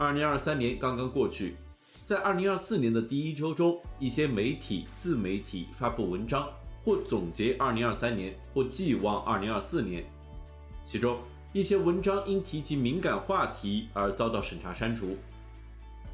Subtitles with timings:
[0.00, 1.56] 二零二三年刚刚过去，
[2.06, 6.48] 在二零二四年的第一周中，一些媒体、自媒体发布文章，
[6.82, 10.02] 或总结二零二三年，或寄望二零二四年。
[10.82, 11.18] 其中
[11.52, 15.14] 一些文章因提及敏感话题而遭到审查删除。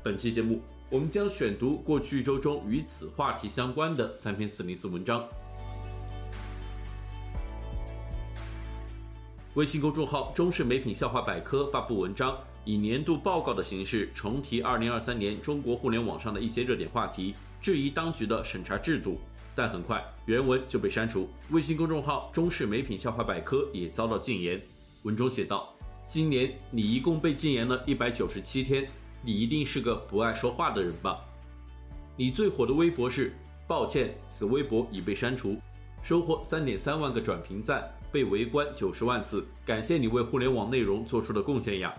[0.03, 5.25] 本期节目，我们将选读过去一周中与此话题相关的三篇四零四文章。
[9.56, 12.37] 微信公众号“中视美品笑话百科”发布文章。
[12.66, 19.19] 以年度报告的形式重提2023年中国互联网上的一些热点话题，质疑当局的审查制度，
[19.55, 21.27] 但很快原文就被删除。
[21.53, 24.61] 微信公众号“中视美品笑话百科”也遭到禁言。
[25.05, 25.75] 文中写道
[26.06, 28.86] ：“今年你一共被禁言了一百九十七天，
[29.22, 31.19] 你一定是个不爱说话的人吧？
[32.14, 33.34] 你最火的微博是
[33.66, 35.56] ‘抱歉，此微博已被删除’，
[36.07, 41.93] 收获三点三万个转评赞，被围观九十万次，感谢你为互联网内容做出的贡献呀！”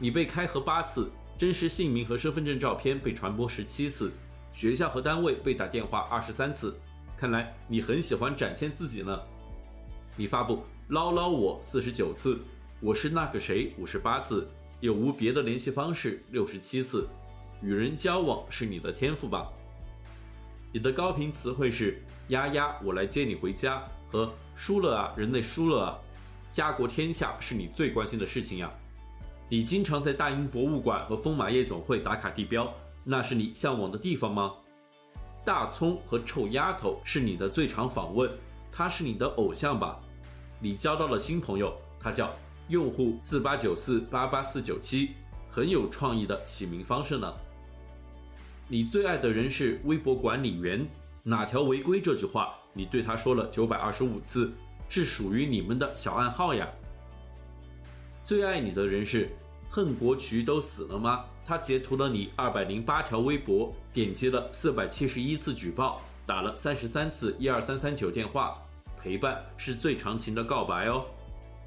[0.00, 4.10] 你被开合八次，真实姓名和身份证照片被传播十七次，
[4.52, 6.74] 学校和单位被打电话二十三次，
[7.14, 9.20] 看来你很喜欢展现自己呢。
[10.16, 12.40] 你发布捞捞我四十九次，
[12.80, 14.48] 我是那个谁五十八次，
[14.80, 17.06] 有无别的联系方式六十七次，
[17.60, 19.52] 与人交往是你的天赋吧？
[20.74, 23.80] 你的高频词汇是丫丫，我来接你回家
[24.10, 25.98] 和输了啊，人类输了啊，
[26.48, 28.68] 家国天下是你最关心的事情呀。
[29.48, 34.52] 你经常在大英博物馆和疯马夜总会打卡地标，那是你向往的地方吗？
[35.44, 38.28] 大葱和臭丫头是你的最常访问，
[38.72, 40.00] 他是你的偶像吧？
[40.58, 42.34] 你交到了新朋友，他叫
[42.66, 45.12] 用户四八九四八八四九七，
[45.48, 47.32] 很有创意的起名方式呢。
[48.66, 50.88] 你最爱的人是微博管理员，
[51.22, 54.50] 哪条违规这句话你对他说了九百二十五次，
[54.88, 56.66] 是属于你们的小暗号呀。
[58.24, 59.28] 最爱你的人是
[59.68, 61.26] 恨国渠都死了吗？
[61.44, 68.56] 他截图了你二百零八条微博，点击了四百七十一次举报，打了三十三次一二三三九电话，
[68.96, 71.04] 陪伴是最长情的告白哦。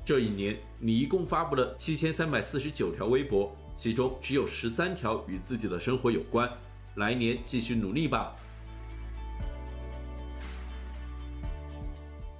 [0.03, 6.50] 这一年你一共发布了七千三百四十九条微博，其中只有十三条与自己的生活有关。
[6.97, 8.35] 来年继续努力吧。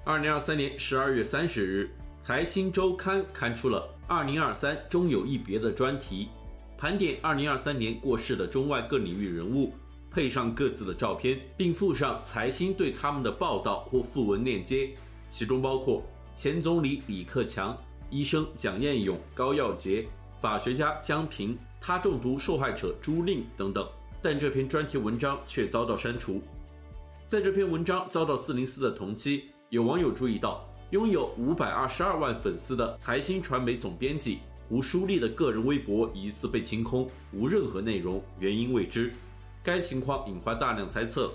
[0.04, 1.90] 二零二三年十二月三十日。
[2.20, 6.30] 财新周刊刊出了“二零二三终有一别”的专题，
[6.76, 9.72] 盘点二零二三年过世的中外各领域人物，
[10.10, 14.90] 配上各自的照片，并附上财新对他们的报道或附文链接，
[15.30, 16.04] 其中包括
[16.34, 17.78] 前总理李克强、
[18.10, 20.08] 医生蒋彦勇、高耀洁、
[20.42, 23.88] 法学家江平、他中毒受害者朱令等等。
[24.30, 26.42] 但这篇专题文章却遭到删除。
[27.26, 30.68] 在这篇文章遭到四零四的同期，有网友注意到。
[30.92, 39.14] 拥有五百二十二万粉丝的财新传媒总编辑胡舒立的个人微博疑似被清空，无任何内容，原因未知。
[39.64, 41.32] 该情况引发大量猜测。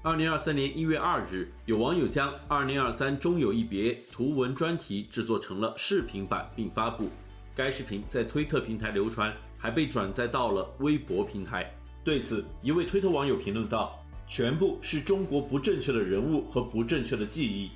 [0.00, 7.08] 二零二三年一月二日，有网友将“二零二三终有一别”图文专题制作成了视频版并发布。
[7.56, 11.74] 该视频在推特平台流传，还被转载到了微博平台。
[12.04, 13.98] 对此，一位推特网友评论道
[14.28, 17.70] ：“全部是中国不正确的人物和不正确的记忆。”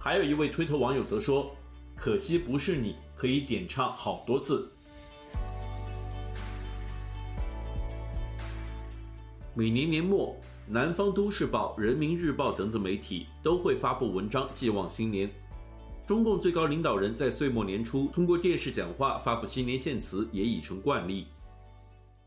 [0.00, 1.54] 还有一位推特网友则说
[1.94, 4.68] ：“可惜不是你，可以点唱好多次。”
[9.54, 10.36] 每年年末，
[10.66, 15.30] 南方都市报、人民日报等等媒体都会发布文章寄望新年。
[16.04, 21.28] 中共最高领导人在岁末年初通过电视讲话发布新年献词也已成惯例。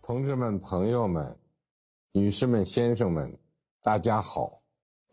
[0.04, 1.38] 同志们、朋友们、
[2.12, 3.38] 女士们、先生们，
[3.84, 4.60] 大家好，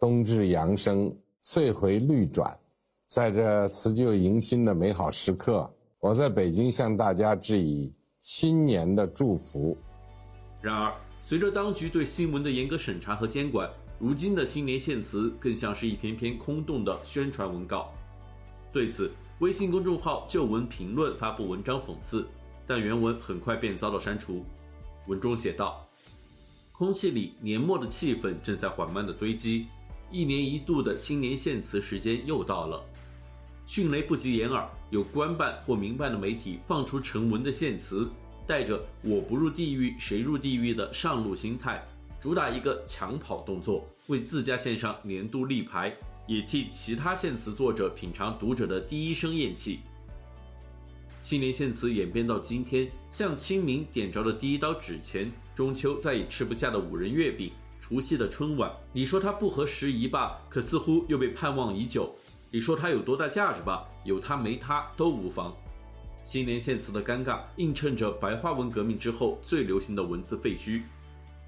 [0.00, 1.14] 冬至阳生。
[1.43, 2.58] 岁回绿转，
[3.06, 5.70] 在这辞旧迎新的美好时刻，
[6.00, 9.76] 我在北京向大家致以新年的祝福。
[10.62, 17.93] 然而，随着当局对新闻的严格审查和监管，如今的新年献词更像是一篇篇空洞的宣传文稿。
[18.73, 22.26] 对此，微信公众号“旧闻评论”发布文章讽刺，
[22.67, 24.43] 但原文很快便遭到删除。
[25.08, 25.88] 文中写道
[26.70, 29.66] ：“空气里年末的气氛正在缓慢地堆积。”
[30.10, 32.82] 一年一度的新年献词时间又到了，
[33.66, 38.08] 迅雷不及掩耳，有官办或民办的媒体放出成文的献词，
[38.46, 41.82] 带着“我不入地狱，谁入地狱”的上路心态，
[42.19, 45.94] 主打一个抢跑动作，为自家献上年度立牌，
[46.26, 49.81] 也替其他献词作者品尝读者的第一声艳气。
[51.20, 57.50] 新年献词演变到今天，向清明点着的第一刀纸钱，中秋再也吃不下的五仁月饼，
[57.80, 60.40] 除夕的春晚，你说它不合时宜吧？
[60.48, 62.14] 可似乎又被盼望已久。
[62.50, 63.84] 你说它有多大价值吧？
[64.04, 65.54] 有它没它都无妨。
[66.22, 70.82] 新年献词的尴尬，映衬着白话文革命之后最流行的文字废墟。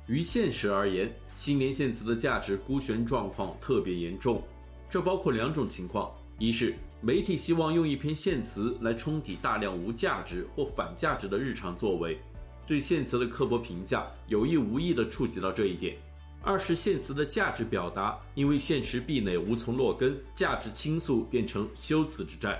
[0.08, 4.42] 于现实而言，新年献词的价值孤悬状况特别严重。
[4.90, 12.20] 这包括两种情况：一是媒体希望用一篇献词来冲抵大量无价值或反价值的日常作为，
[12.66, 15.96] 对献词的刻薄评价有意无意地触及到这一点。
[16.42, 22.58] 二是献词的价值表达，因为现实壁垒无从落根，价值倾诉变成修辞之战。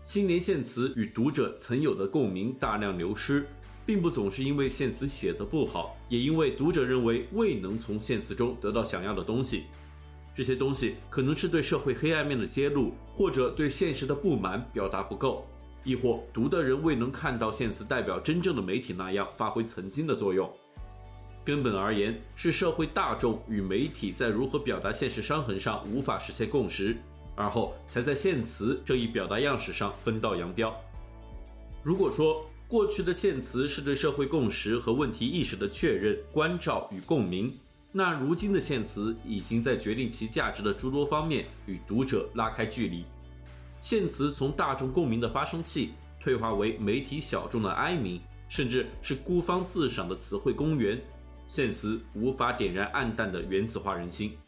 [0.00, 3.46] 新年献词与读者曾有的共鸣大量流失，
[3.84, 9.64] 并不总是因为献词写得不好，也因为读者认为未能从献词中得到想要的东西。
[10.38, 15.44] 这些东西可能是对社会黑暗面的揭露，或者对现实的不满表达不够，
[15.82, 20.48] 亦或读的人未能看到现词代表真正的媒体那样发挥曾经的作用。
[21.44, 26.96] 根本而言，是社会大众与媒体在如何表达现实伤痕上无法实现共识，
[27.34, 30.72] 而后才在现词这一表达样式上分道扬镳。
[31.82, 37.52] 如果说过去的现词是对社会共识和问题意识的确认、关照与共鸣，
[37.98, 43.04] 那如今的献词已经在决定其价值的诸多方面与读者拉开距离。
[43.80, 50.96] 献词从大众共鸣的发声器退化为媒体小众的哀鸣，甚至是孤芳自赏的词汇公园。
[51.48, 54.38] 献词无法点燃暗淡的原子化人心。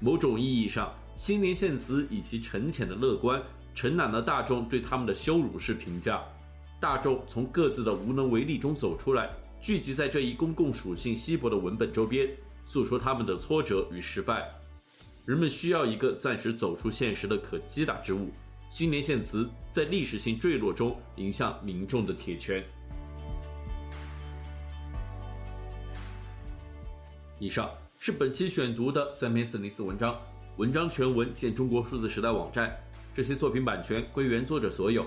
[0.00, 3.42] 某种意义上，新年献词以其沉潜的乐观，
[3.74, 6.22] 承揽了大众对他们的羞辱式评价。
[6.80, 9.28] 大众从各自的无能为力中走出来，
[9.64, 12.28] 聚集在这一公共属性稀薄的文本周边，
[12.66, 14.50] 诉说他们的挫折与失败。
[15.24, 18.28] 人们需要一个暂时走出现实的可击打之物。
[18.68, 22.62] 新年献词在历史性坠落中迎向民众的铁拳。
[27.38, 30.14] 以上是本期选读的三篇四零四文章，
[30.58, 32.70] 文章全文见中国数字时代网站。
[33.14, 35.06] 这些作品版权归原作者所有，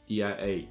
[0.11, 0.67] EIA